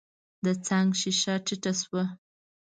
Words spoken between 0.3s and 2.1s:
د څنګ ښېښه ټيټه شوه.